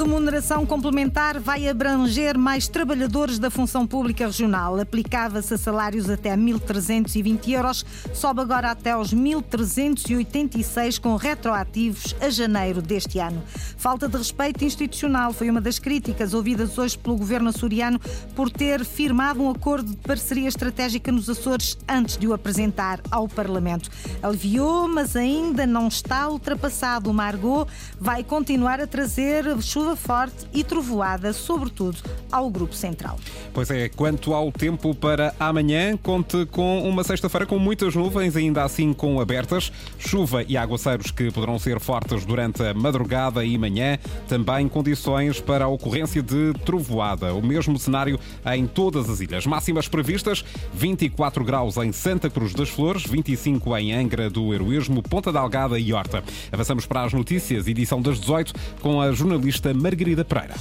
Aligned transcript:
remuneração 0.00 0.64
complementar 0.64 1.38
vai 1.38 1.68
abranger 1.68 2.38
mais 2.38 2.66
trabalhadores 2.66 3.38
da 3.38 3.50
função 3.50 3.86
pública 3.86 4.24
regional. 4.24 4.80
Aplicava-se 4.80 5.52
a 5.52 5.58
salários 5.58 6.08
até 6.08 6.34
1.320 6.34 7.48
euros, 7.50 7.84
sobe 8.14 8.40
agora 8.40 8.70
até 8.70 8.92
aos 8.92 9.12
1.386, 9.12 10.98
com 10.98 11.16
retroativos 11.16 12.16
a 12.18 12.30
janeiro 12.30 12.80
deste 12.80 13.18
ano. 13.18 13.42
Falta 13.76 14.08
de 14.08 14.16
respeito 14.16 14.64
institucional 14.64 15.34
foi 15.34 15.50
uma 15.50 15.60
das 15.60 15.78
críticas 15.78 16.32
ouvidas 16.32 16.78
hoje 16.78 16.96
pelo 16.96 17.16
governo 17.16 17.50
açoriano 17.50 18.00
por 18.34 18.50
ter 18.50 18.84
firmado 18.86 19.42
um 19.42 19.50
acordo 19.50 19.90
de 19.90 19.96
parceria 19.98 20.48
estratégica 20.48 21.12
nos 21.12 21.28
Açores 21.28 21.76
antes 21.86 22.16
de 22.16 22.26
o 22.26 22.32
apresentar 22.32 23.00
ao 23.10 23.28
Parlamento. 23.28 23.90
Aliviou, 24.22 24.88
mas 24.88 25.14
ainda 25.14 25.66
não 25.66 25.88
está 25.88 26.26
ultrapassado. 26.28 27.10
O 27.10 27.14
Margot 27.14 27.68
vai 28.00 28.24
continuar 28.24 28.80
a 28.80 28.86
trazer 28.86 29.44
chuva 29.60 29.89
forte 29.96 30.46
e 30.52 30.62
trovoada, 30.62 31.32
sobretudo 31.32 31.98
ao 32.30 32.48
Grupo 32.50 32.74
Central. 32.74 33.18
Pois 33.52 33.70
é, 33.70 33.88
quanto 33.88 34.34
ao 34.34 34.52
tempo 34.52 34.94
para 34.94 35.34
amanhã, 35.38 35.96
conte 35.96 36.46
com 36.46 36.88
uma 36.88 37.02
sexta-feira 37.04 37.46
com 37.46 37.58
muitas 37.58 37.94
nuvens, 37.94 38.36
ainda 38.36 38.64
assim 38.64 38.92
com 38.92 39.20
abertas, 39.20 39.72
chuva 39.98 40.44
e 40.46 40.56
aguaceiros 40.56 41.10
que 41.10 41.30
poderão 41.30 41.58
ser 41.58 41.80
fortes 41.80 42.24
durante 42.24 42.62
a 42.62 42.74
madrugada 42.74 43.44
e 43.44 43.56
manhã, 43.58 43.98
também 44.28 44.68
condições 44.68 45.40
para 45.40 45.64
a 45.64 45.68
ocorrência 45.68 46.22
de 46.22 46.52
trovoada. 46.64 47.34
O 47.34 47.42
mesmo 47.42 47.78
cenário 47.78 48.18
em 48.54 48.66
todas 48.66 49.08
as 49.08 49.20
ilhas. 49.20 49.46
Máximas 49.46 49.88
previstas: 49.88 50.44
24 50.72 51.44
graus 51.44 51.76
em 51.76 51.92
Santa 51.92 52.30
Cruz 52.30 52.54
das 52.54 52.68
Flores, 52.68 53.04
25 53.04 53.76
em 53.76 53.92
Angra 53.92 54.30
do 54.30 54.52
Heroísmo, 54.54 55.02
Ponta 55.02 55.32
da 55.32 55.40
Algada 55.40 55.78
e 55.78 55.92
Horta. 55.92 56.22
Avançamos 56.52 56.86
para 56.86 57.04
as 57.04 57.12
notícias, 57.12 57.66
edição 57.66 58.00
das 58.00 58.20
18, 58.20 58.52
com 58.80 59.00
a 59.00 59.12
jornalista 59.12 59.72
Margarida 59.80 60.24
Pereira. 60.24 60.54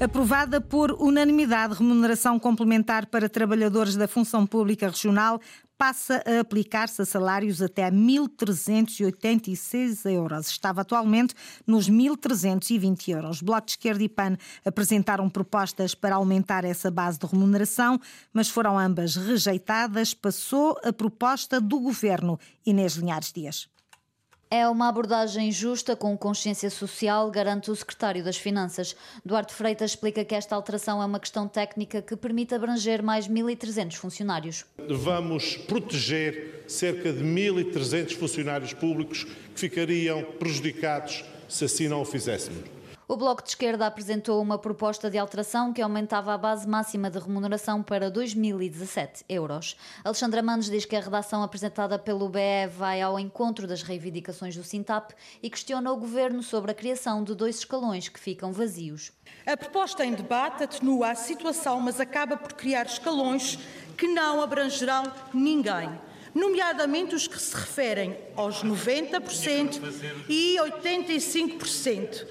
Aprovada 0.00 0.62
por 0.62 0.92
unanimidade, 0.92 1.74
remuneração 1.74 2.38
complementar 2.38 3.04
para 3.04 3.28
trabalhadores 3.28 3.96
da 3.96 4.08
função 4.08 4.46
pública 4.46 4.88
regional 4.88 5.38
passa 5.80 6.22
a 6.26 6.40
aplicar-se 6.40 7.00
a 7.00 7.06
salários 7.06 7.62
até 7.62 7.90
1.386 7.90 10.04
euros. 10.12 10.50
Estava 10.50 10.82
atualmente 10.82 11.34
nos 11.66 11.88
1.320 11.88 13.08
euros. 13.08 13.40
Bloco 13.40 13.64
de 13.64 13.72
Esquerda 13.72 14.04
e 14.04 14.08
PAN 14.10 14.36
apresentaram 14.62 15.30
propostas 15.30 15.94
para 15.94 16.16
aumentar 16.16 16.66
essa 16.66 16.90
base 16.90 17.18
de 17.18 17.24
remuneração, 17.24 17.98
mas 18.30 18.50
foram 18.50 18.78
ambas 18.78 19.16
rejeitadas. 19.16 20.12
Passou 20.12 20.78
a 20.84 20.92
proposta 20.92 21.58
do 21.58 21.80
governo. 21.80 22.38
Inês 22.66 22.96
Linhares 22.96 23.32
Dias. 23.32 23.66
É 24.52 24.68
uma 24.68 24.88
abordagem 24.88 25.52
justa 25.52 25.94
com 25.94 26.18
consciência 26.18 26.68
social, 26.70 27.30
garante 27.30 27.70
o 27.70 27.76
secretário 27.76 28.24
das 28.24 28.36
Finanças. 28.36 28.96
Duarte 29.24 29.54
Freitas 29.54 29.92
explica 29.92 30.24
que 30.24 30.34
esta 30.34 30.56
alteração 30.56 31.00
é 31.00 31.06
uma 31.06 31.20
questão 31.20 31.46
técnica 31.46 32.02
que 32.02 32.16
permite 32.16 32.52
abranger 32.52 33.00
mais 33.00 33.28
1.300 33.28 33.94
funcionários. 33.94 34.64
Vamos 34.88 35.56
proteger 35.56 36.64
cerca 36.66 37.12
de 37.12 37.22
1.300 37.22 38.16
funcionários 38.16 38.72
públicos 38.72 39.22
que 39.54 39.60
ficariam 39.60 40.24
prejudicados 40.24 41.24
se 41.48 41.64
assim 41.64 41.86
não 41.86 42.02
o 42.02 42.04
fizéssemos. 42.04 42.79
O 43.10 43.16
Bloco 43.16 43.42
de 43.42 43.48
Esquerda 43.48 43.88
apresentou 43.88 44.40
uma 44.40 44.56
proposta 44.56 45.10
de 45.10 45.18
alteração 45.18 45.72
que 45.72 45.82
aumentava 45.82 46.32
a 46.32 46.38
base 46.38 46.64
máxima 46.68 47.10
de 47.10 47.18
remuneração 47.18 47.82
para 47.82 48.08
2.017 48.08 49.24
euros. 49.28 49.76
Alexandra 50.04 50.40
Manos 50.40 50.70
diz 50.70 50.84
que 50.84 50.94
a 50.94 51.00
redação 51.00 51.42
apresentada 51.42 51.98
pelo 51.98 52.28
BE 52.28 52.68
vai 52.70 53.02
ao 53.02 53.18
encontro 53.18 53.66
das 53.66 53.82
reivindicações 53.82 54.54
do 54.54 54.62
Sintap 54.62 55.12
e 55.42 55.50
questiona 55.50 55.90
o 55.90 55.96
governo 55.96 56.40
sobre 56.40 56.70
a 56.70 56.74
criação 56.74 57.24
de 57.24 57.34
dois 57.34 57.58
escalões 57.58 58.08
que 58.08 58.20
ficam 58.20 58.52
vazios. 58.52 59.10
A 59.44 59.56
proposta 59.56 60.06
em 60.06 60.14
debate 60.14 60.62
atenua 60.62 61.10
a 61.10 61.16
situação, 61.16 61.80
mas 61.80 61.98
acaba 61.98 62.36
por 62.36 62.52
criar 62.52 62.86
escalões 62.86 63.58
que 63.98 64.06
não 64.06 64.40
abrangerão 64.40 65.02
ninguém 65.34 65.98
nomeadamente 66.34 67.14
os 67.14 67.26
que 67.26 67.40
se 67.40 67.54
referem 67.54 68.16
aos 68.36 68.62
90% 68.62 69.80
e 70.28 70.56
85%, 70.58 72.26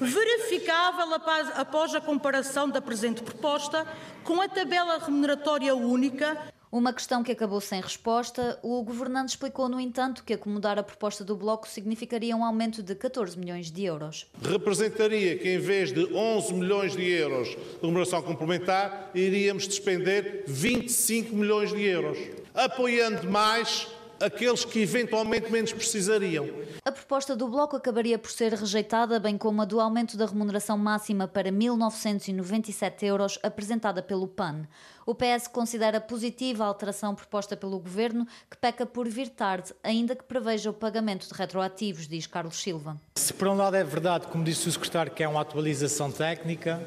verificável 0.00 1.14
após 1.54 1.94
a 1.94 2.00
comparação 2.00 2.68
da 2.68 2.80
presente 2.80 3.22
proposta 3.22 3.86
com 4.24 4.40
a 4.40 4.48
tabela 4.48 4.98
remuneratória 4.98 5.74
única 5.74 6.50
uma 6.72 6.92
questão 6.92 7.22
que 7.24 7.32
acabou 7.32 7.60
sem 7.60 7.80
resposta. 7.80 8.58
O 8.62 8.82
governante 8.82 9.30
explicou, 9.30 9.68
no 9.68 9.80
entanto, 9.80 10.22
que 10.22 10.32
acomodar 10.32 10.78
a 10.78 10.82
proposta 10.82 11.24
do 11.24 11.34
Bloco 11.34 11.68
significaria 11.68 12.36
um 12.36 12.44
aumento 12.44 12.82
de 12.82 12.94
14 12.94 13.36
milhões 13.36 13.70
de 13.70 13.84
euros. 13.84 14.26
Representaria 14.40 15.36
que, 15.36 15.48
em 15.48 15.58
vez 15.58 15.92
de 15.92 16.04
11 16.14 16.54
milhões 16.54 16.94
de 16.94 17.02
euros 17.02 17.48
de 17.48 17.56
remuneração 17.82 18.22
complementar, 18.22 19.10
iríamos 19.14 19.66
despender 19.66 20.44
25 20.46 21.34
milhões 21.34 21.70
de 21.70 21.82
euros, 21.82 22.18
apoiando 22.60 23.26
mais 23.30 23.88
aqueles 24.20 24.66
que 24.66 24.80
eventualmente 24.80 25.50
menos 25.50 25.72
precisariam. 25.72 26.46
A 26.84 26.92
proposta 26.92 27.34
do 27.34 27.48
Bloco 27.48 27.74
acabaria 27.74 28.18
por 28.18 28.30
ser 28.30 28.52
rejeitada, 28.52 29.18
bem 29.18 29.38
como 29.38 29.62
a 29.62 29.64
do 29.64 29.80
aumento 29.80 30.16
da 30.16 30.26
remuneração 30.26 30.76
máxima 30.76 31.26
para 31.26 31.50
1.997 31.50 33.02
euros 33.02 33.38
apresentada 33.42 34.02
pelo 34.02 34.28
PAN. 34.28 34.66
O 35.06 35.14
PS 35.14 35.48
considera 35.48 36.00
positiva 36.00 36.64
a 36.64 36.66
alteração 36.66 37.14
proposta 37.14 37.56
pelo 37.56 37.78
Governo, 37.78 38.26
que 38.50 38.56
peca 38.58 38.84
por 38.84 39.08
vir 39.08 39.30
tarde, 39.30 39.72
ainda 39.82 40.14
que 40.14 40.22
preveja 40.22 40.68
o 40.68 40.74
pagamento 40.74 41.26
de 41.26 41.32
retroativos, 41.32 42.06
diz 42.06 42.26
Carlos 42.26 42.60
Silva. 42.60 42.96
Se 43.16 43.32
por 43.32 43.48
um 43.48 43.56
lado 43.56 43.76
é 43.76 43.82
verdade, 43.82 44.26
como 44.26 44.44
disse 44.44 44.68
o 44.68 44.72
Secretário, 44.72 45.10
que 45.10 45.22
é 45.22 45.28
uma 45.28 45.40
atualização 45.40 46.12
técnica, 46.12 46.80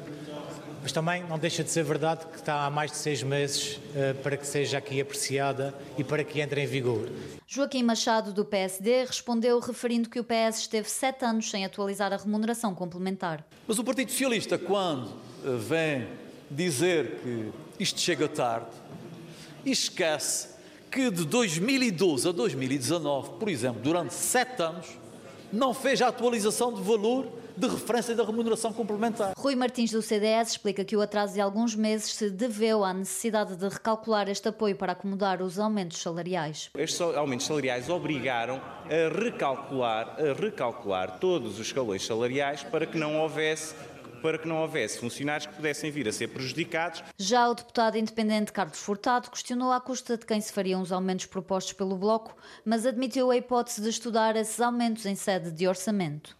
mas 0.84 0.92
também 0.92 1.24
não 1.24 1.38
deixa 1.38 1.64
de 1.64 1.70
ser 1.70 1.82
verdade 1.82 2.26
que 2.26 2.36
está 2.36 2.66
há 2.66 2.68
mais 2.68 2.90
de 2.90 2.98
seis 2.98 3.22
meses 3.22 3.76
uh, 3.76 4.14
para 4.22 4.36
que 4.36 4.46
seja 4.46 4.76
aqui 4.76 5.00
apreciada 5.00 5.74
e 5.96 6.04
para 6.04 6.22
que 6.22 6.42
entre 6.42 6.60
em 6.60 6.66
vigor. 6.66 7.08
Joaquim 7.46 7.82
Machado, 7.82 8.34
do 8.34 8.44
PSD, 8.44 9.06
respondeu 9.06 9.58
referindo 9.60 10.10
que 10.10 10.20
o 10.20 10.24
PS 10.24 10.58
esteve 10.58 10.90
sete 10.90 11.24
anos 11.24 11.50
sem 11.50 11.64
atualizar 11.64 12.12
a 12.12 12.18
remuneração 12.18 12.74
complementar. 12.74 13.42
Mas 13.66 13.78
o 13.78 13.84
Partido 13.84 14.10
Socialista, 14.10 14.58
quando 14.58 15.06
uh, 15.06 15.56
vem 15.56 16.06
dizer 16.50 17.18
que 17.22 17.50
isto 17.80 17.98
chega 17.98 18.28
tarde, 18.28 18.66
esquece 19.64 20.48
que 20.90 21.10
de 21.10 21.24
2012 21.24 22.28
a 22.28 22.32
2019, 22.32 23.38
por 23.38 23.48
exemplo, 23.48 23.80
durante 23.80 24.12
sete 24.12 24.60
anos, 24.62 24.86
não 25.52 25.72
fez 25.72 26.00
a 26.02 26.08
atualização 26.08 26.72
de 26.72 26.82
valor 26.82 27.26
de 27.56 27.68
referência 27.68 28.14
da 28.14 28.24
remuneração 28.24 28.72
complementar. 28.72 29.32
Rui 29.36 29.54
Martins, 29.54 29.90
do 29.92 30.02
CDS, 30.02 30.50
explica 30.50 30.84
que 30.84 30.96
o 30.96 31.00
atraso 31.00 31.34
de 31.34 31.40
alguns 31.40 31.74
meses 31.74 32.12
se 32.12 32.28
deveu 32.28 32.84
à 32.84 32.92
necessidade 32.92 33.56
de 33.56 33.68
recalcular 33.68 34.28
este 34.28 34.48
apoio 34.48 34.74
para 34.74 34.92
acomodar 34.92 35.40
os 35.40 35.58
aumentos 35.58 35.98
salariais. 35.98 36.70
Estes 36.76 37.00
aumentos 37.00 37.46
salariais 37.46 37.88
obrigaram 37.88 38.60
a 38.86 39.22
recalcular, 39.22 40.16
a 40.18 40.32
recalcular 40.32 41.18
todos 41.18 41.60
os 41.60 41.66
escalões 41.66 42.04
salariais 42.04 42.64
para 42.64 42.86
que 42.86 42.98
não 42.98 43.20
houvesse 43.20 43.74
para 44.24 44.38
que 44.38 44.48
não 44.48 44.56
houvesse 44.62 44.98
funcionários 44.98 45.44
que 45.46 45.54
pudessem 45.54 45.90
vir 45.90 46.08
a 46.08 46.12
ser 46.12 46.28
prejudicados. 46.28 47.04
Já 47.18 47.46
o 47.50 47.54
deputado 47.54 47.98
independente 47.98 48.52
Carlos 48.52 48.78
Furtado 48.78 49.30
questionou 49.30 49.70
à 49.70 49.78
custa 49.78 50.16
de 50.16 50.24
quem 50.24 50.40
se 50.40 50.50
fariam 50.50 50.80
os 50.80 50.90
aumentos 50.90 51.26
propostos 51.26 51.74
pelo 51.74 51.94
Bloco, 51.94 52.34
mas 52.64 52.86
admitiu 52.86 53.30
a 53.30 53.36
hipótese 53.36 53.82
de 53.82 53.90
estudar 53.90 54.34
esses 54.34 54.58
aumentos 54.62 55.04
em 55.04 55.14
sede 55.14 55.50
de 55.50 55.68
orçamento 55.68 56.34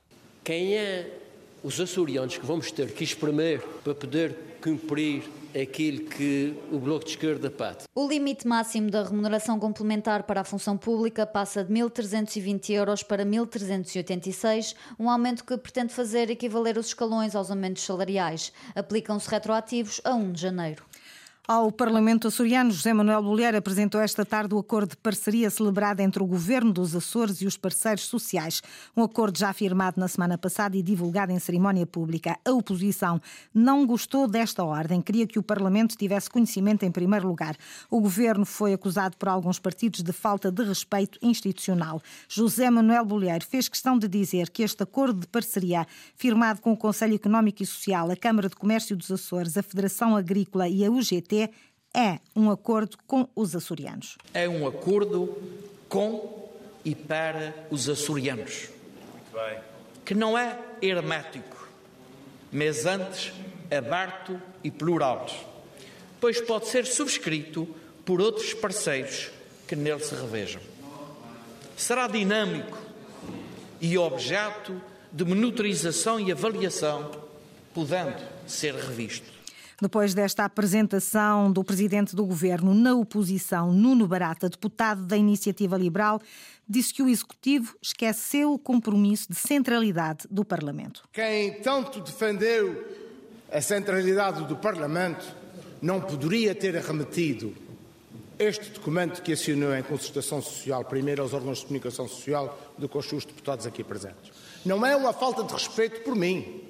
quem 0.44 0.76
é 0.76 1.10
os 1.62 1.80
açorianos 1.80 2.36
que 2.36 2.44
vamos 2.44 2.70
ter 2.70 2.92
que 2.92 3.02
espremer 3.02 3.60
para 3.82 3.94
poder 3.94 4.36
cumprir 4.62 5.22
aquilo 5.60 6.04
que 6.08 6.54
o 6.70 6.78
Bloco 6.78 7.04
de 7.04 7.12
Esquerda 7.12 7.50
pede. 7.50 7.84
O 7.94 8.08
limite 8.08 8.46
máximo 8.46 8.90
da 8.90 9.02
remuneração 9.02 9.58
complementar 9.58 10.24
para 10.24 10.40
a 10.40 10.44
função 10.44 10.76
pública 10.76 11.26
passa 11.26 11.62
de 11.62 11.72
1.320 11.72 12.70
euros 12.70 13.02
para 13.02 13.24
1.386, 13.24 14.74
um 14.98 15.08
aumento 15.08 15.44
que 15.44 15.56
pretende 15.56 15.92
fazer 15.92 16.30
equivaler 16.30 16.76
os 16.76 16.86
escalões 16.86 17.34
aos 17.34 17.50
aumentos 17.50 17.82
salariais. 17.82 18.52
Aplicam-se 18.74 19.28
retroativos 19.28 20.00
a 20.04 20.14
1 20.14 20.32
de 20.32 20.40
janeiro. 20.40 20.84
Ao 21.46 21.70
Parlamento 21.70 22.26
açoriano, 22.26 22.70
José 22.70 22.94
Manuel 22.94 23.22
Bolheiro 23.22 23.58
apresentou 23.58 24.00
esta 24.00 24.24
tarde 24.24 24.54
o 24.54 24.58
acordo 24.58 24.92
de 24.92 24.96
parceria 24.96 25.50
celebrado 25.50 26.00
entre 26.00 26.22
o 26.22 26.26
Governo 26.26 26.72
dos 26.72 26.96
Açores 26.96 27.42
e 27.42 27.46
os 27.46 27.54
parceiros 27.54 28.06
sociais. 28.06 28.62
Um 28.96 29.02
acordo 29.02 29.38
já 29.38 29.52
firmado 29.52 30.00
na 30.00 30.08
semana 30.08 30.38
passada 30.38 30.74
e 30.74 30.82
divulgado 30.82 31.32
em 31.32 31.38
cerimónia 31.38 31.84
pública. 31.84 32.38
A 32.46 32.50
oposição 32.50 33.20
não 33.52 33.86
gostou 33.86 34.26
desta 34.26 34.64
ordem, 34.64 35.02
queria 35.02 35.26
que 35.26 35.38
o 35.38 35.42
Parlamento 35.42 35.98
tivesse 35.98 36.30
conhecimento 36.30 36.82
em 36.86 36.90
primeiro 36.90 37.28
lugar. 37.28 37.58
O 37.90 38.00
Governo 38.00 38.46
foi 38.46 38.72
acusado 38.72 39.14
por 39.18 39.28
alguns 39.28 39.58
partidos 39.58 40.00
de 40.00 40.14
falta 40.14 40.50
de 40.50 40.62
respeito 40.62 41.18
institucional. 41.20 42.00
José 42.26 42.70
Manuel 42.70 43.04
Bolheiro 43.04 43.44
fez 43.44 43.68
questão 43.68 43.98
de 43.98 44.08
dizer 44.08 44.48
que 44.48 44.62
este 44.62 44.82
acordo 44.82 45.20
de 45.20 45.26
parceria, 45.26 45.86
firmado 46.16 46.62
com 46.62 46.72
o 46.72 46.76
Conselho 46.76 47.16
Económico 47.16 47.62
e 47.62 47.66
Social, 47.66 48.10
a 48.10 48.16
Câmara 48.16 48.48
de 48.48 48.56
Comércio 48.56 48.96
dos 48.96 49.10
Açores, 49.10 49.58
a 49.58 49.62
Federação 49.62 50.16
Agrícola 50.16 50.66
e 50.66 50.86
a 50.86 50.90
UGT, 50.90 51.33
é 51.42 52.18
um 52.34 52.50
acordo 52.50 52.96
com 53.06 53.28
os 53.34 53.54
açorianos. 53.54 54.16
É 54.32 54.48
um 54.48 54.66
acordo 54.66 55.36
com 55.88 56.48
e 56.84 56.94
para 56.94 57.54
os 57.70 57.88
açorianos. 57.88 58.68
Que 60.04 60.14
não 60.14 60.36
é 60.36 60.58
hermético, 60.82 61.68
mas 62.52 62.84
antes 62.84 63.32
aberto 63.70 64.40
e 64.62 64.70
plural, 64.70 65.26
pois 66.20 66.40
pode 66.40 66.68
ser 66.68 66.86
subscrito 66.86 67.66
por 68.04 68.20
outros 68.20 68.52
parceiros 68.52 69.30
que 69.66 69.74
nele 69.74 70.00
se 70.00 70.14
revejam. 70.14 70.60
Será 71.76 72.06
dinâmico 72.06 72.78
e 73.80 73.96
objeto 73.98 74.80
de 75.10 75.24
monitorização 75.24 76.20
e 76.20 76.30
avaliação, 76.30 77.10
podendo 77.72 78.22
ser 78.46 78.74
revisto. 78.74 79.33
Depois 79.80 80.14
desta 80.14 80.44
apresentação 80.44 81.50
do 81.50 81.64
presidente 81.64 82.14
do 82.14 82.24
governo 82.24 82.74
na 82.74 82.94
oposição, 82.94 83.72
Nuno 83.72 84.06
Barata, 84.06 84.48
deputado 84.48 85.04
da 85.04 85.16
Iniciativa 85.16 85.76
Liberal, 85.76 86.20
disse 86.68 86.94
que 86.94 87.02
o 87.02 87.08
executivo 87.08 87.76
esqueceu 87.82 88.52
o 88.52 88.58
compromisso 88.58 89.28
de 89.30 89.36
centralidade 89.36 90.26
do 90.30 90.44
Parlamento. 90.44 91.02
Quem 91.12 91.60
tanto 91.60 92.00
defendeu 92.00 92.84
a 93.52 93.60
centralidade 93.60 94.44
do 94.46 94.56
Parlamento 94.56 95.24
não 95.82 96.00
poderia 96.00 96.54
ter 96.54 96.76
arremetido 96.76 97.54
este 98.38 98.70
documento 98.70 99.22
que 99.22 99.32
assinou 99.32 99.74
em 99.74 99.82
consultação 99.82 100.42
social, 100.42 100.84
primeiro 100.84 101.22
aos 101.22 101.32
órgãos 101.32 101.58
de 101.58 101.66
comunicação 101.66 102.08
social, 102.08 102.58
do 102.76 102.88
que 102.88 102.96
aos 102.96 103.06
seus 103.06 103.24
deputados 103.24 103.66
aqui 103.66 103.84
presentes. 103.84 104.32
Não 104.64 104.84
é 104.84 104.96
uma 104.96 105.12
falta 105.12 105.44
de 105.44 105.52
respeito 105.52 106.00
por 106.00 106.16
mim, 106.16 106.62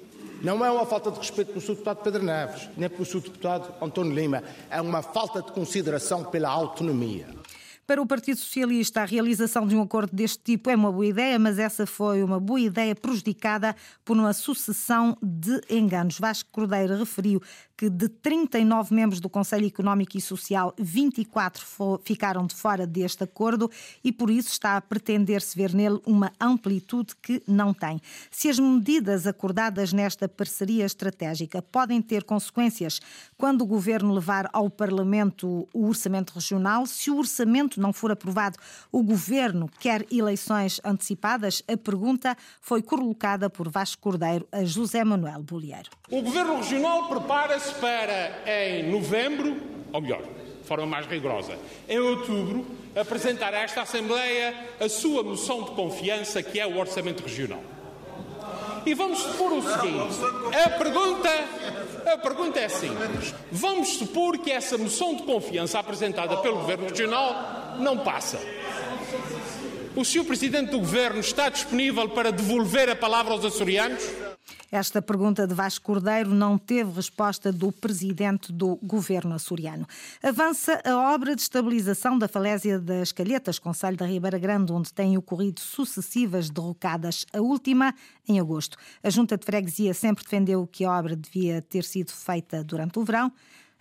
não 0.45 0.63
é 0.63 0.69
uma 0.69 0.85
falta 0.85 1.09
de 1.09 1.17
respeito 1.17 1.47
pelo 1.47 1.59
Sr. 1.59 1.71
Deputado 1.71 2.03
Pedro 2.03 2.23
Neves, 2.23 2.69
nem 2.77 2.87
pelo 2.87 3.03
Sr. 3.03 3.21
Deputado 3.21 3.73
António 3.81 4.13
Lima, 4.13 4.43
é 4.69 4.79
uma 4.79 5.01
falta 5.01 5.41
de 5.41 5.51
consideração 5.51 6.23
pela 6.23 6.49
autonomia. 6.49 7.27
Para 7.87 8.01
o 8.01 8.05
Partido 8.05 8.37
Socialista, 8.37 9.01
a 9.01 9.05
realização 9.05 9.67
de 9.67 9.75
um 9.75 9.81
acordo 9.81 10.15
deste 10.15 10.43
tipo 10.43 10.69
é 10.69 10.75
uma 10.75 10.91
boa 10.91 11.05
ideia, 11.05 11.39
mas 11.39 11.57
essa 11.57 11.87
foi 11.87 12.23
uma 12.23 12.39
boa 12.39 12.59
ideia 12.59 12.95
prejudicada 12.95 13.75
por 14.03 14.17
uma 14.17 14.33
sucessão 14.33 15.17
de 15.21 15.61
enganos. 15.69 16.19
Vasco 16.19 16.49
Cordeiro 16.51 16.95
referiu 16.95 17.41
que 17.77 17.89
de 17.89 18.07
39 18.07 18.93
membros 18.93 19.19
do 19.19 19.29
Conselho 19.29 19.67
Económico 19.67 20.17
e 20.17 20.21
Social, 20.21 20.73
24 20.77 21.65
ficaram 22.03 22.45
de 22.45 22.55
fora 22.55 22.87
deste 22.87 23.23
acordo 23.23 23.69
e 24.03 24.11
por 24.11 24.29
isso 24.29 24.49
está 24.49 24.77
a 24.77 24.81
pretender-se 24.81 25.55
ver 25.55 25.73
nele 25.73 25.99
uma 26.05 26.31
amplitude 26.39 27.13
que 27.21 27.43
não 27.47 27.73
tem. 27.73 27.99
Se 28.31 28.49
as 28.49 28.59
medidas 28.59 29.27
acordadas 29.27 29.91
nesta 29.91 30.27
parceria 30.27 30.85
estratégica 30.85 31.61
podem 31.61 32.01
ter 32.01 32.23
consequências 32.23 32.99
quando 33.37 33.61
o 33.61 33.65
Governo 33.65 34.13
levar 34.13 34.49
ao 34.53 34.69
Parlamento 34.69 35.67
o 35.73 35.87
Orçamento 35.87 36.33
Regional, 36.33 36.85
se 36.85 37.11
o 37.11 37.17
Orçamento 37.17 37.79
não 37.81 37.91
for 37.91 38.11
aprovado, 38.11 38.57
o 38.91 39.03
Governo 39.03 39.69
quer 39.79 40.05
eleições 40.11 40.79
antecipadas, 40.83 41.61
a 41.67 41.75
pergunta 41.75 42.37
foi 42.61 42.81
colocada 42.81 43.49
por 43.49 43.69
Vasco 43.69 44.01
Cordeiro 44.01 44.47
a 44.51 44.63
José 44.63 45.03
Manuel 45.03 45.43
Bolieiro. 45.43 45.89
O 46.09 46.21
Governo 46.21 46.57
Regional 46.57 47.07
prepara-se 47.07 47.64
para, 47.71 48.43
em 48.45 48.89
novembro, 48.89 49.57
ou 49.91 50.01
melhor, 50.01 50.21
de 50.21 50.67
forma 50.67 50.85
mais 50.85 51.05
rigorosa, 51.05 51.57
em 51.87 51.99
outubro, 51.99 52.65
apresentar 52.95 53.53
a 53.53 53.59
esta 53.59 53.81
Assembleia 53.81 54.53
a 54.79 54.89
sua 54.89 55.23
moção 55.23 55.63
de 55.63 55.71
confiança, 55.71 56.41
que 56.41 56.59
é 56.59 56.65
o 56.65 56.77
Orçamento 56.77 57.23
Regional. 57.23 57.61
E 58.85 58.93
vamos 58.93 59.19
supor 59.19 59.51
o 59.51 59.61
seguinte: 59.61 60.15
a 60.63 60.69
pergunta, 60.69 61.29
a 62.05 62.17
pergunta 62.17 62.59
é 62.59 62.69
simples. 62.69 63.33
Vamos 63.51 63.89
supor 63.89 64.37
que 64.37 64.51
essa 64.51 64.77
moção 64.77 65.15
de 65.15 65.23
confiança 65.23 65.79
apresentada 65.79 66.37
pelo 66.37 66.57
Governo 66.57 66.87
Regional 66.87 67.77
não 67.79 67.97
passa. 67.97 68.39
O 69.95 70.03
Sr. 70.03 70.25
Presidente 70.25 70.71
do 70.71 70.79
Governo 70.79 71.19
está 71.19 71.49
disponível 71.49 72.09
para 72.09 72.31
devolver 72.31 72.89
a 72.89 72.95
palavra 72.95 73.33
aos 73.33 73.45
açorianos? 73.45 74.03
Esta 74.75 75.01
pergunta 75.01 75.47
de 75.47 75.53
Vasco 75.53 75.85
Cordeiro 75.85 76.31
não 76.31 76.57
teve 76.57 76.91
resposta 76.91 77.49
do 77.49 77.71
presidente 77.71 78.51
do 78.51 78.75
governo 78.83 79.33
açoriano. 79.33 79.87
Avança 80.21 80.81
a 80.83 81.13
obra 81.13 81.33
de 81.33 81.43
estabilização 81.43 82.19
da 82.19 82.27
falésia 82.27 82.77
das 82.77 83.13
Calhetas, 83.13 83.57
Conselho 83.57 83.95
da 83.95 84.05
Ribeira 84.05 84.37
Grande, 84.37 84.73
onde 84.73 84.93
têm 84.93 85.17
ocorrido 85.17 85.61
sucessivas 85.61 86.49
derrocadas, 86.49 87.25
a 87.31 87.39
última 87.39 87.95
em 88.27 88.37
agosto. 88.37 88.77
A 89.01 89.09
Junta 89.09 89.37
de 89.37 89.45
Freguesia 89.45 89.93
sempre 89.93 90.25
defendeu 90.25 90.67
que 90.67 90.83
a 90.83 90.91
obra 90.91 91.15
devia 91.15 91.61
ter 91.61 91.85
sido 91.85 92.11
feita 92.11 92.61
durante 92.61 92.99
o 92.99 93.05
verão. 93.05 93.31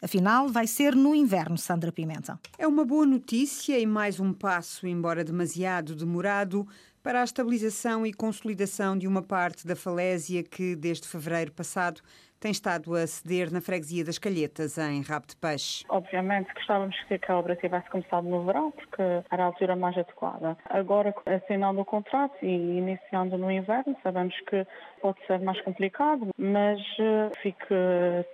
Afinal, 0.01 0.49
vai 0.49 0.69
ser 0.69 0.95
no 0.95 1.13
inverno, 1.13 1.59
Sandra 1.59 1.91
Pimenta. 1.91 2.39
É 2.57 2.69
uma 2.69 2.85
boa 2.85 3.05
notícia 3.05 3.77
e 3.81 3.85
mais 3.85 4.21
um 4.21 4.33
passo, 4.33 4.87
embora 4.87 5.25
demasiado 5.25 5.97
demorado, 5.97 6.69
para 7.05 7.21
a 7.21 7.25
estabilização 7.25 8.07
e 8.07 8.15
consolidação 8.15 8.97
de 8.97 9.07
uma 9.07 9.23
parte 9.23 9.67
da 9.67 9.77
falésia 9.77 10.43
que, 10.43 10.75
desde 10.75 11.07
fevereiro 11.07 11.53
passado, 11.53 12.01
tem 12.41 12.51
estado 12.51 12.95
a 12.95 13.07
ceder 13.07 13.53
na 13.53 13.61
freguesia 13.61 14.05
das 14.05 14.19
Calhetas, 14.19 14.77
em 14.79 15.03
Rabo 15.03 15.27
de 15.27 15.37
Peixe. 15.37 15.85
Obviamente 15.89 16.53
gostávamos 16.55 16.97
que 17.05 17.21
a 17.27 17.39
obra 17.39 17.57
tivesse 17.57 17.89
começado 17.91 18.27
no 18.27 18.45
verão, 18.45 18.71
porque 18.71 19.03
era 19.31 19.45
a 19.45 19.47
altura 19.47 19.77
mais 19.77 19.97
adequada. 19.97 20.57
Agora, 20.69 21.15
assinando 21.27 21.81
o 21.81 21.85
contrato 21.85 22.37
e 22.43 22.79
iniciando 22.79 23.39
no 23.39 23.51
inverno, 23.51 23.97
sabemos 24.03 24.35
que 24.49 24.67
pode 25.01 25.19
ser 25.27 25.41
mais 25.41 25.61
complicado, 25.63 26.29
mas 26.39 26.81
uh, 26.81 27.31
fico 27.43 27.67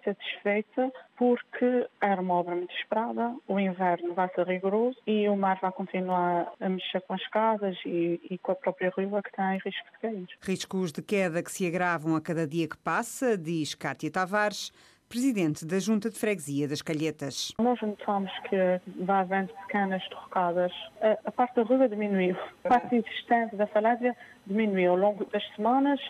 satisfeita 0.04 0.92
porque 1.20 1.86
era 2.00 2.18
uma 2.18 2.32
obra 2.32 2.54
muito 2.54 2.74
esperada, 2.74 3.36
o 3.46 3.60
inverno 3.60 4.14
vai 4.14 4.26
ser 4.34 4.46
rigoroso 4.46 4.96
e 5.06 5.28
o 5.28 5.36
mar 5.36 5.58
vai 5.60 5.70
continuar 5.70 6.50
a 6.58 6.66
mexer 6.66 7.02
com 7.02 7.12
as 7.12 7.26
casas 7.28 7.76
e, 7.84 8.18
e 8.30 8.38
com 8.38 8.52
a 8.52 8.54
própria 8.54 8.90
rua 8.96 9.22
que 9.22 9.30
tem 9.30 9.58
risco 9.58 9.84
de 9.92 9.98
cair. 10.00 10.26
Riscos 10.40 10.90
de 10.92 11.02
queda 11.02 11.42
que 11.42 11.52
se 11.52 11.66
agravam 11.66 12.16
a 12.16 12.22
cada 12.22 12.46
dia 12.46 12.66
que 12.66 12.78
passa, 12.78 13.36
diz 13.36 13.74
Cátia 13.74 14.10
Tavares, 14.10 14.72
presidente 15.10 15.66
da 15.66 15.78
Junta 15.78 16.08
de 16.08 16.18
Freguesia 16.18 16.66
das 16.66 16.80
Calhetas. 16.80 17.52
Nós 17.60 17.78
notamos 17.82 18.32
que 18.48 18.56
vai 19.04 19.20
havendo 19.20 19.52
pequenas 19.66 20.02
derrocadas. 20.08 20.72
A, 21.02 21.18
a 21.26 21.30
parte 21.30 21.56
da 21.56 21.64
rua 21.64 21.86
diminuiu. 21.86 22.34
A 22.64 22.68
parte 22.70 22.96
existente 22.96 23.56
da 23.56 23.66
falésia 23.66 24.16
diminuiu 24.46 24.92
ao 24.92 24.96
longo 24.96 25.26
das 25.26 25.46
semanas 25.54 26.00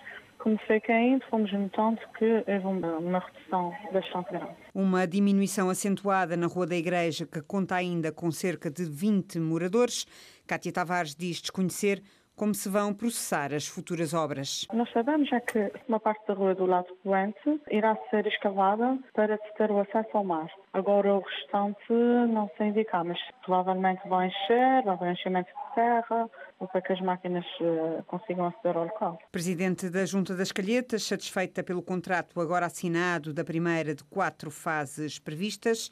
como 0.42 0.58
foi 0.66 0.80
caindo, 0.80 1.24
fomos 1.30 1.52
notando 1.52 2.00
que 2.18 2.24
houve 2.24 2.66
uma, 2.66 2.98
uma 2.98 3.18
redução 3.18 3.72
bastante 3.92 4.30
grande. 4.30 4.56
Uma 4.74 5.06
diminuição 5.06 5.68
acentuada 5.68 6.36
na 6.36 6.46
Rua 6.46 6.66
da 6.66 6.76
Igreja, 6.76 7.26
que 7.26 7.40
conta 7.42 7.76
ainda 7.76 8.10
com 8.10 8.30
cerca 8.30 8.70
de 8.70 8.84
20 8.84 9.38
moradores. 9.38 10.06
Cátia 10.46 10.72
Tavares 10.72 11.14
diz 11.14 11.40
desconhecer 11.40 12.02
como 12.40 12.54
se 12.54 12.70
vão 12.70 12.94
processar 12.94 13.52
as 13.52 13.66
futuras 13.66 14.14
obras. 14.14 14.66
Nós 14.72 14.90
sabemos 14.92 15.30
é 15.30 15.40
que 15.40 15.70
uma 15.86 16.00
parte 16.00 16.26
da 16.26 16.32
rua 16.32 16.54
do 16.54 16.64
lado 16.64 16.86
poente 17.04 17.60
irá 17.70 17.94
ser 18.08 18.26
escavada 18.26 18.98
para 19.12 19.36
ter 19.58 19.70
o 19.70 19.78
acesso 19.78 20.08
ao 20.14 20.24
mar. 20.24 20.50
Agora 20.72 21.16
o 21.16 21.20
restante 21.20 21.92
não 22.32 22.50
sei 22.56 22.68
indicar, 22.68 23.04
mas 23.04 23.18
provavelmente 23.44 24.08
vai 24.08 24.28
encher, 24.28 24.82
vai 24.86 24.94
haver 24.94 25.12
enchimento 25.12 25.50
de 25.50 25.74
terra, 25.74 26.30
para 26.72 26.80
que 26.80 26.92
as 26.94 27.00
máquinas 27.02 27.44
uh, 27.60 28.02
consigam 28.06 28.46
aceder 28.46 28.74
ao 28.74 28.84
local. 28.84 29.18
Presidente 29.30 29.90
da 29.90 30.06
Junta 30.06 30.34
das 30.34 30.50
Calhetas, 30.50 31.02
satisfeita 31.02 31.62
pelo 31.62 31.82
contrato 31.82 32.40
agora 32.40 32.64
assinado 32.64 33.34
da 33.34 33.44
primeira 33.44 33.94
de 33.94 34.02
quatro 34.04 34.50
fases 34.50 35.18
previstas, 35.18 35.90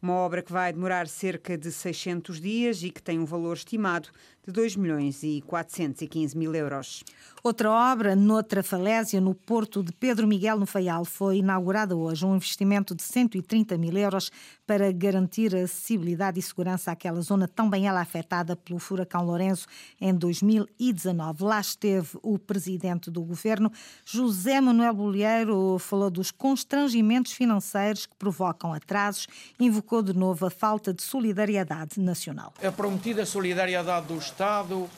uma 0.00 0.14
obra 0.14 0.42
que 0.42 0.52
vai 0.52 0.72
demorar 0.72 1.08
cerca 1.08 1.58
de 1.58 1.72
600 1.72 2.40
dias 2.40 2.82
e 2.82 2.90
que 2.90 3.02
tem 3.02 3.18
um 3.18 3.24
valor 3.24 3.56
estimado 3.56 4.08
de 4.48 4.52
2 4.52 4.76
milhões 4.76 5.22
e 5.22 5.42
415 5.42 6.36
mil 6.36 6.54
euros. 6.54 7.04
Outra 7.44 7.70
obra, 7.70 8.16
noutra 8.16 8.62
falésia, 8.62 9.20
no 9.20 9.34
Porto 9.34 9.82
de 9.82 9.92
Pedro 9.92 10.26
Miguel, 10.26 10.58
no 10.58 10.66
Faial, 10.66 11.04
foi 11.04 11.38
inaugurada 11.38 11.94
hoje 11.94 12.24
um 12.24 12.34
investimento 12.34 12.94
de 12.94 13.02
130 13.02 13.76
mil 13.76 13.96
euros 13.96 14.30
para 14.66 14.90
garantir 14.90 15.54
acessibilidade 15.54 16.38
e 16.38 16.42
segurança 16.42 16.90
àquela 16.90 17.20
zona 17.20 17.46
tão 17.46 17.68
bem 17.68 17.86
ela 17.86 18.00
afetada 18.00 18.56
pelo 18.56 18.78
furacão 18.78 19.24
Lourenço 19.24 19.66
em 20.00 20.14
2019. 20.14 21.44
Lá 21.44 21.60
esteve 21.60 22.08
o 22.22 22.38
presidente 22.38 23.10
do 23.10 23.22
governo, 23.22 23.70
José 24.04 24.60
Manuel 24.60 24.94
Bolheiro, 24.94 25.78
falou 25.78 26.10
dos 26.10 26.30
constrangimentos 26.30 27.32
financeiros 27.32 28.06
que 28.06 28.16
provocam 28.16 28.72
atrasos, 28.72 29.26
invocou 29.60 29.87
de 30.02 30.12
novo 30.12 30.46
a 30.46 30.50
falta 30.50 30.92
de 30.92 31.02
solidariedade 31.02 31.98
nacional. 31.98 32.52
A 32.62 32.70
prometida 32.70 33.24
solidariedade 33.24 34.06
do 34.06 34.18
Estado 34.18 34.88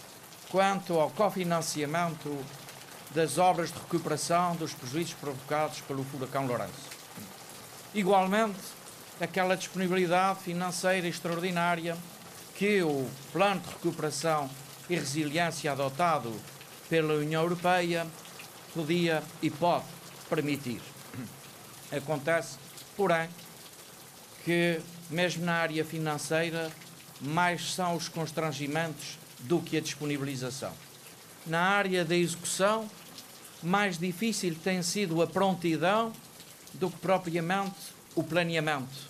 quanto 0.50 0.99
ao 0.99 1.11
cofinanciamento 1.11 2.37
das 3.14 3.38
obras 3.38 3.73
de 3.73 3.78
recuperação 3.78 4.56
dos 4.56 4.73
prejuízos 4.75 5.14
provocados 5.14 5.80
pelo 5.82 6.04
furacão 6.04 6.47
Lourenço. 6.47 6.90
Igualmente, 7.94 8.59
aquela 9.20 9.56
disponibilidade 9.56 10.40
financeira 10.40 11.06
extraordinária 11.06 11.97
que 12.54 12.82
o 12.82 13.09
Plano 13.32 13.61
de 13.61 13.68
Recuperação 13.68 14.50
e 14.88 14.94
Resiliência 14.94 15.73
adotado 15.73 16.32
pela 16.88 17.14
União 17.14 17.42
Europeia 17.42 18.06
podia 18.75 19.23
e 19.40 19.50
pode 19.50 19.85
permitir. 20.28 20.80
Acontece, 21.90 22.56
porém, 22.97 23.28
que 24.44 24.80
mesmo 25.11 25.44
na 25.44 25.54
área 25.54 25.85
financeira, 25.85 26.70
mais 27.20 27.75
são 27.75 27.97
os 27.97 28.09
constrangimentos 28.09 29.18
do 29.40 29.61
que 29.61 29.76
a 29.76 29.80
disponibilização. 29.80 30.73
Na 31.47 31.61
área 31.61 32.04
da 32.04 32.16
execução, 32.16 32.88
mais 33.62 33.99
difícil 33.99 34.54
tem 34.62 34.82
sido 34.82 35.20
a 35.20 35.26
prontidão 35.26 36.12
do 36.75 36.90
que 36.90 36.99
propriamente 36.99 37.76
o 38.14 38.23
planeamento 38.23 39.09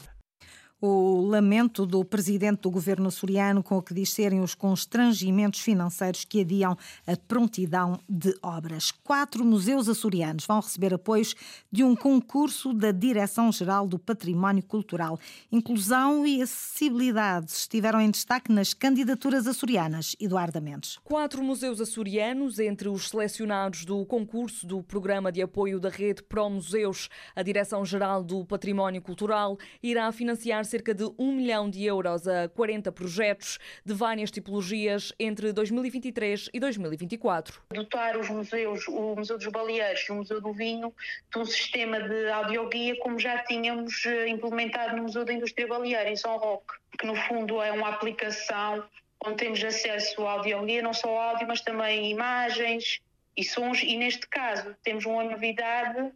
o 0.81 1.21
lamento 1.21 1.85
do 1.85 2.05
presidente 2.05 2.63
do 2.63 2.71
governo 2.71 3.09
açoriano 3.09 3.63
com 3.63 3.77
o 3.77 3.83
que 3.83 3.93
diz 3.93 4.13
serem 4.13 4.41
os 4.41 4.55
constrangimentos 4.55 5.61
financeiros 5.61 6.25
que 6.25 6.41
adiam 6.41 6.77
a 7.07 7.17
prontidão 7.17 8.01
de 8.09 8.35
obras. 8.43 8.91
Quatro 8.91 9.45
museus 9.45 9.89
açorianos 9.89 10.47
vão 10.47 10.61
receber 10.61 10.95
apoios 10.95 11.35
de 11.71 11.85
um 11.85 11.95
concurso 11.95 12.73
da 12.73 12.93
Direção-Geral 12.93 13.87
do 13.87 13.99
Património 13.99 14.63
Cultural. 14.63 15.19
Inclusão 15.53 16.27
e 16.27 16.41
acessibilidade 16.41 17.51
estiveram 17.51 18.01
em 18.01 18.11
destaque 18.11 18.51
nas 18.51 18.73
candidaturas 18.73 19.47
açorianas. 19.47 20.17
Eduardo 20.19 20.61
Mendes. 20.63 20.99
Quatro 21.05 21.43
museus 21.43 21.81
açorianos, 21.81 22.59
entre 22.59 22.89
os 22.89 23.09
selecionados 23.09 23.85
do 23.85 24.05
concurso 24.07 24.67
do 24.67 24.83
Programa 24.83 25.31
de 25.31 25.43
Apoio 25.43 25.79
da 25.79 25.91
Rede 25.91 26.23
Pro 26.23 26.49
Museus, 26.49 27.09
a 27.37 27.43
Direção-Geral 27.43 28.25
do 28.25 28.45
Património 28.45 29.03
Cultural 29.03 29.59
irá 29.83 30.11
financiar 30.13 30.65
cerca 30.71 30.95
de 30.95 31.05
1 31.19 31.33
milhão 31.33 31.69
de 31.69 31.85
euros 31.85 32.27
a 32.29 32.49
40 32.49 32.93
projetos 32.93 33.59
de 33.85 33.93
várias 33.93 34.31
tipologias 34.31 35.12
entre 35.19 35.53
2023 35.53 36.49
e 36.55 36.61
2024. 36.61 37.61
Dotar 37.75 38.17
os 38.17 38.29
museus, 38.31 38.87
o 38.87 39.17
Museu 39.17 39.37
dos 39.37 39.49
Baleeiros 39.49 40.00
e 40.09 40.12
o 40.12 40.15
Museu 40.17 40.41
do 40.41 40.53
Vinho, 40.53 40.95
de 41.33 41.39
um 41.39 41.45
sistema 41.45 42.00
de 42.00 42.31
audioguia 42.31 42.97
como 43.00 43.19
já 43.19 43.43
tínhamos 43.45 44.07
eh, 44.07 44.29
implementado 44.29 44.97
no 44.97 45.03
Museu 45.03 45.25
da 45.25 45.33
Indústria 45.33 45.67
Baleeira, 45.67 46.09
em 46.09 46.17
São 46.17 46.37
Roque, 46.37 46.75
que 46.99 47.07
no 47.07 47.17
fundo 47.17 47.61
é 47.61 47.73
uma 47.73 47.89
aplicação 47.89 48.85
onde 49.27 49.37
temos 49.37 49.62
acesso 49.62 50.27
à 50.27 50.33
audioguia, 50.33 50.83
não 50.83 50.95
só 50.95 51.15
áudio, 51.19 51.49
mas 51.49 51.61
também 51.61 52.11
imagens 52.11 53.00
e 53.37 53.45
sons, 53.45 53.83
e 53.83 53.97
neste 53.97 54.27
caso 54.29 54.75
temos 54.83 55.05
uma 55.05 55.25
novidade 55.25 56.12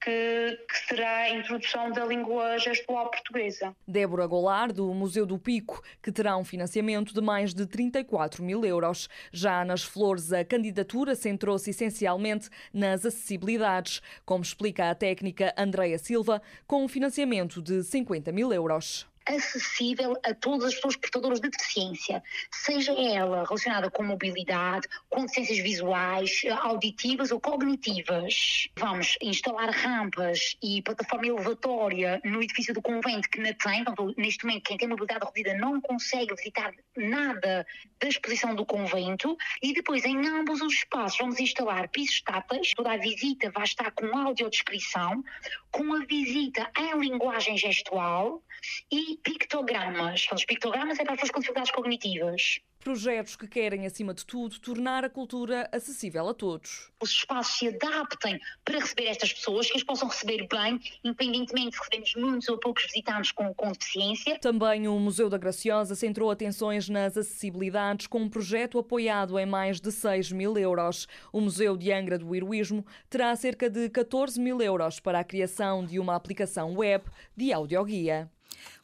que, 0.00 0.58
que, 0.68 0.88
será 0.88 1.16
a 1.18 1.30
introdução 1.30 1.90
da 1.92 2.04
língua 2.04 2.58
gestual 2.58 3.10
portuguesa. 3.10 3.74
Débora 3.86 4.26
Goulart, 4.26 4.72
do 4.72 4.92
Museu 4.94 5.26
do 5.26 5.38
Pico, 5.38 5.82
que 6.02 6.10
terá 6.10 6.36
um 6.36 6.44
financiamento 6.44 7.12
de 7.12 7.20
mais 7.20 7.52
de 7.52 7.66
34 7.66 8.42
mil 8.42 8.64
euros. 8.64 9.08
Já 9.32 9.64
nas 9.64 9.82
Flores, 9.82 10.32
a 10.32 10.44
candidatura 10.44 11.14
centrou-se 11.14 11.68
essencialmente 11.70 12.48
nas 12.72 13.04
acessibilidades, 13.04 14.00
como 14.24 14.42
explica 14.42 14.90
a 14.90 14.94
técnica 14.94 15.54
Andreia 15.56 15.98
Silva, 15.98 16.40
com 16.66 16.84
um 16.84 16.88
financiamento 16.88 17.60
de 17.60 17.82
50 17.82 18.32
mil 18.32 18.52
euros 18.52 19.09
acessível 19.26 20.16
a 20.24 20.34
todas 20.34 20.68
as 20.68 20.74
pessoas 20.74 20.96
portadoras 20.96 21.40
de 21.40 21.50
deficiência, 21.50 22.22
seja 22.50 22.92
ela 22.92 23.44
relacionada 23.44 23.90
com 23.90 24.02
mobilidade, 24.02 24.88
com 25.08 25.22
deficiências 25.22 25.58
visuais, 25.58 26.42
auditivas 26.62 27.30
ou 27.30 27.40
cognitivas. 27.40 28.68
Vamos 28.76 29.16
instalar 29.20 29.70
rampas 29.70 30.56
e 30.62 30.82
plataforma 30.82 31.26
elevatória 31.26 32.20
no 32.24 32.42
edifício 32.42 32.74
do 32.74 32.82
convento 32.82 33.28
que 33.28 33.40
não 33.40 33.52
tem, 33.54 33.84
neste 34.16 34.44
momento 34.44 34.64
quem 34.64 34.76
tem 34.76 34.88
mobilidade 34.88 35.24
reduzida 35.24 35.54
não 35.58 35.80
consegue 35.80 36.34
visitar 36.34 36.72
nada 36.96 37.66
da 38.00 38.08
exposição 38.08 38.54
do 38.54 38.64
convento. 38.64 39.36
E 39.62 39.72
depois 39.72 40.04
em 40.04 40.26
ambos 40.28 40.60
os 40.60 40.74
espaços 40.74 41.18
vamos 41.18 41.38
instalar 41.38 41.88
pisos 41.88 42.20
táteis, 42.22 42.72
toda 42.74 42.92
a 42.92 42.96
visita 42.96 43.50
vai 43.50 43.64
estar 43.64 43.90
com 43.92 44.16
audiodescrição, 44.16 45.22
com 45.70 45.94
a 45.94 46.04
visita 46.04 46.70
em 46.78 46.98
linguagem 46.98 47.56
gestual 47.56 48.42
e 48.90 49.16
pictogramas. 49.22 50.26
Os 50.32 50.44
pictogramas 50.44 50.98
é 50.98 51.04
para 51.04 51.14
as 51.14 51.20
pessoas 51.20 51.30
com 51.30 51.40
dificuldades 51.40 51.72
cognitivas. 51.72 52.60
Projetos 52.80 53.36
que 53.36 53.46
querem, 53.46 53.84
acima 53.84 54.14
de 54.14 54.24
tudo, 54.24 54.58
tornar 54.58 55.04
a 55.04 55.10
cultura 55.10 55.68
acessível 55.70 56.26
a 56.26 56.32
todos. 56.32 56.90
Os 56.98 57.10
espaços 57.10 57.58
se 57.58 57.68
adaptem 57.68 58.40
para 58.64 58.78
receber 58.78 59.04
estas 59.04 59.34
pessoas, 59.34 59.70
que 59.70 59.76
as 59.76 59.84
possam 59.84 60.08
receber 60.08 60.48
bem, 60.48 60.80
independentemente 61.04 61.76
se 61.76 61.82
recebemos 61.82 62.14
muitos 62.16 62.48
ou 62.48 62.58
poucos 62.58 62.84
visitantes 62.84 63.32
com, 63.32 63.52
com 63.52 63.70
deficiência. 63.72 64.38
Também 64.38 64.88
o 64.88 64.98
Museu 64.98 65.28
da 65.28 65.36
Graciosa 65.36 65.94
centrou 65.94 66.30
atenções 66.30 66.88
nas 66.88 67.18
acessibilidades 67.18 68.06
com 68.06 68.20
um 68.20 68.30
projeto 68.30 68.78
apoiado 68.78 69.38
em 69.38 69.44
mais 69.44 69.78
de 69.78 69.92
6 69.92 70.32
mil 70.32 70.56
euros. 70.56 71.06
O 71.30 71.40
Museu 71.42 71.76
de 71.76 71.92
Angra 71.92 72.16
do 72.16 72.34
Heroísmo 72.34 72.86
terá 73.10 73.36
cerca 73.36 73.68
de 73.68 73.90
14 73.90 74.40
mil 74.40 74.58
euros 74.62 74.98
para 74.98 75.20
a 75.20 75.24
criação 75.24 75.59
de 75.86 75.98
uma 75.98 76.16
aplicação 76.16 76.74
web 76.74 77.04
de 77.36 77.52
audioguia. 77.52 78.30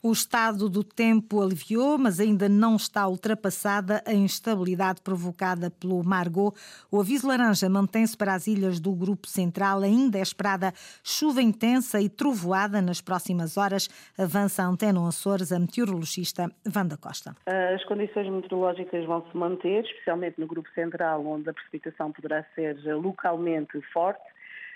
O 0.02 0.12
estado 0.12 0.68
do 0.68 0.84
tempo 0.84 1.42
aliviou, 1.42 1.98
mas 1.98 2.20
ainda 2.20 2.48
não 2.48 2.76
está 2.76 3.08
ultrapassada 3.08 4.02
a 4.06 4.12
instabilidade 4.12 5.00
provocada 5.00 5.70
pelo 5.70 6.02
Margot. 6.04 6.54
O 6.90 7.00
aviso 7.00 7.26
laranja 7.26 7.68
mantém-se 7.68 8.16
para 8.16 8.34
as 8.34 8.46
ilhas 8.46 8.78
do 8.78 8.92
Grupo 8.92 9.26
Central. 9.26 9.80
Ainda 9.80 10.18
é 10.18 10.22
esperada 10.22 10.72
chuva 11.02 11.42
intensa 11.42 12.00
e 12.00 12.08
trovoada 12.08 12.80
nas 12.80 13.00
próximas 13.00 13.56
horas. 13.56 13.88
Avança 14.18 14.62
a 14.62 14.66
Antena 14.66 15.06
Açores, 15.08 15.50
a 15.50 15.58
meteorologista 15.58 16.50
Wanda 16.74 16.96
Costa. 16.96 17.34
As 17.46 17.84
condições 17.84 18.30
meteorológicas 18.30 19.04
vão 19.06 19.24
se 19.30 19.36
manter, 19.36 19.84
especialmente 19.84 20.38
no 20.38 20.46
Grupo 20.46 20.68
Central, 20.74 21.26
onde 21.26 21.48
a 21.50 21.52
precipitação 21.52 22.12
poderá 22.12 22.44
ser 22.54 22.76
localmente 22.94 23.80
forte 23.92 24.22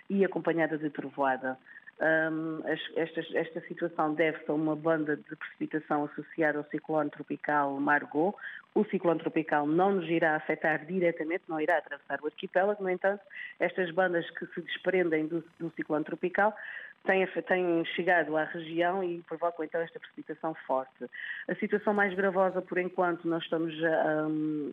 e 0.09 0.25
acompanhada 0.25 0.77
de 0.77 0.91
trovoada. 0.91 1.57
Um, 2.01 2.63
esta, 2.97 3.21
esta, 3.35 3.61
situação 3.69 4.15
deve-se 4.15 4.51
a 4.51 4.55
uma 4.55 4.75
banda 4.75 5.17
de 5.17 5.37
precipitação 5.37 6.05
associada 6.05 6.57
ao 6.57 6.65
ciclone 6.71 7.11
tropical 7.11 7.79
Margot. 7.79 8.35
O 8.75 8.85
ciclone 8.87 9.21
tropical 9.21 9.67
não 9.67 9.97
nos 9.97 10.09
irá 10.09 10.35
afetar 10.35 10.87
diretamente, 10.87 11.45
não 11.47 11.61
irá 11.61 11.77
atravessar 11.77 12.19
o 12.23 12.27
arquipélago, 12.27 12.83
no 12.83 12.89
entanto, 12.89 13.21
estas 13.59 13.91
bandas 13.91 14.29
que 14.31 14.47
se 14.47 14.63
desprendem 14.63 15.27
do, 15.27 15.45
do 15.59 15.71
ciclone 15.77 16.05
tropical 16.05 16.57
têm, 17.05 17.27
têm, 17.27 17.85
chegado 17.97 18.37
à 18.37 18.45
região 18.45 19.03
e 19.03 19.23
provocam 19.23 19.65
então 19.65 19.81
esta 19.81 19.99
precipitação 19.99 20.55
forte. 20.67 21.07
A 21.49 21.55
situação 21.57 21.95
mais 21.95 22.15
gravosa, 22.15 22.61
por 22.61 22.79
enquanto, 22.79 23.27
nós 23.27 23.43
estamos 23.43 23.73
a, 23.83 24.27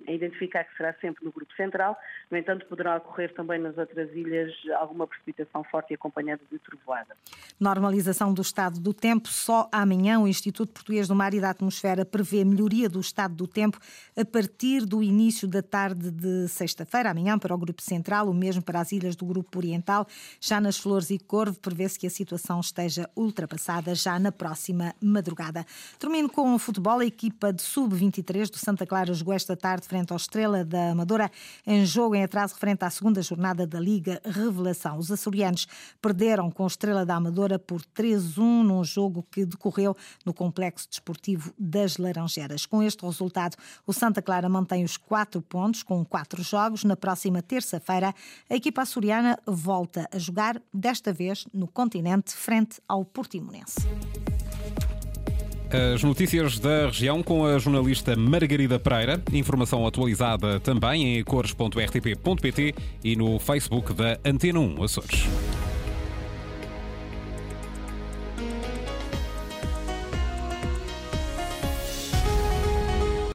a, 0.08 0.12
identificar 0.12 0.64
que 0.66 0.76
será 0.76 0.94
sempre 1.02 1.24
no 1.24 1.32
grupo 1.32 1.54
central, 1.56 1.98
no 2.30 2.38
entanto, 2.38 2.66
poderá 2.66 2.98
ocorrer 2.98 3.34
também 3.34 3.60
nas 3.60 3.78
outras 3.78 4.12
ilhas 4.14 4.54
alguma 4.76 5.08
precipitação 5.08 5.64
forte 5.64 5.92
e 5.92 5.96
acompanhada 5.96 6.42
de 6.52 6.60
trovoada. 6.60 7.16
Normalização 7.60 8.34
do 8.34 8.42
estado 8.42 8.80
do 8.80 8.94
tempo. 8.94 9.28
Só 9.30 9.70
amanhã 9.72 10.20
o 10.20 10.28
Instituto 10.28 10.72
Português 10.72 11.08
do 11.08 11.16
Mar 11.16 11.34
e 11.34 11.40
da 11.40 11.50
Atmosfera 11.50 12.06
prevê 12.06 12.44
melhoria 12.44 12.90
do 12.90 13.00
estado 13.00 13.36
do 13.36 13.48
tempo 13.48 13.80
a 14.16 14.26
partir 14.26 14.86
do 14.86 15.02
início 15.02 15.48
da 15.48 15.62
tarde 15.62 16.12
de 16.12 16.48
sexta-feira, 16.48 17.12
amanhã 17.12 17.40
para 17.40 17.54
o 17.54 17.58
grupo 17.58 17.82
central, 17.82 18.30
o 18.30 18.34
mesmo 18.34 18.62
para 18.62 18.80
as 18.80 18.92
ilhas 18.92 19.16
do 19.16 19.26
grupo 19.26 19.58
oriental. 19.58 20.06
Já 20.42 20.60
nas 20.60 20.78
Flores 20.78 21.10
e 21.10 21.18
Corvo 21.18 21.60
prevê-se 21.60 21.98
que 21.98 22.08
a 22.08 22.10
situação 22.18 22.60
esteja 22.60 23.10
ultrapassada 23.16 23.94
já 23.94 24.18
na 24.18 24.32
próxima 24.32 24.96
madrugada. 25.00 25.66
Termino 26.00 26.30
com 26.30 26.54
o 26.56 26.60
futebol. 26.60 27.00
A 27.00 27.06
equipa 27.06 27.54
de 27.54 27.62
sub-23 27.62 28.50
do 28.50 28.58
Santa 28.58 28.86
Clara 28.86 29.14
jogou 29.14 29.34
esta 29.34 29.56
tarde 29.56 29.88
frente 29.88 30.12
ao 30.12 30.18
Estrela 30.18 30.66
da 30.66 30.92
Amadora 30.92 31.30
em 31.66 31.86
jogo 31.86 32.16
em 32.16 32.24
atraso 32.24 32.56
referente 32.56 32.84
à 32.84 32.90
segunda 32.90 33.22
jornada 33.22 33.68
da 33.68 33.80
Liga 33.80 34.20
Revelação. 34.26 34.98
Os 34.98 35.12
açorianos 35.12 35.68
perderam 36.02 36.50
com 36.50 36.64
o 36.64 36.68
Estrela 36.68 37.06
da 37.06 37.16
Amadora 37.16 37.60
por 37.60 37.82
3-1 37.82 38.64
num 38.64 38.84
jogo 38.84 39.26
que 39.32 39.46
decorreu 39.46 39.96
no 40.26 40.34
Complexo 40.34 40.90
Desportivo 40.90 41.54
das 41.58 41.98
Laranjeiras. 41.98 42.66
Com 42.66 42.82
este 42.82 43.06
resultado, 43.06 43.56
o 43.86 43.94
Santa 43.94 44.22
Clara 44.22 44.50
mantém 44.50 44.84
os 44.84 44.98
quatro 44.98 45.42
pontos 45.42 45.84
com 45.84 46.04
quatro 46.04 46.42
jogos. 46.42 46.84
Na 46.84 46.96
próxima 46.96 47.42
terça-feira, 47.44 48.14
a 48.50 48.56
equipa 48.56 48.82
açoriana 48.82 49.38
volta 49.46 50.10
a 50.12 50.18
jogar, 50.18 50.60
desta 50.74 51.14
vez 51.14 51.46
no 51.54 51.68
continente 51.68 52.07
frente 52.36 52.80
ao 52.88 53.04
Portimonense. 53.04 53.88
As 55.70 56.02
notícias 56.02 56.60
da 56.60 56.86
região 56.86 57.22
com 57.22 57.46
a 57.46 57.60
jornalista 57.60 58.16
Margarida 58.16 58.80
Pereira. 58.80 59.22
Informação 59.34 59.86
atualizada 59.86 60.60
também 60.62 61.18
em 61.18 61.24
cores.rtp.pt 61.24 62.74
e 63.04 63.16
no 63.16 63.38
Facebook 63.38 63.94
da 63.94 64.18
Antena 64.24 64.60
1 64.60 64.84
Açores. 64.84 65.28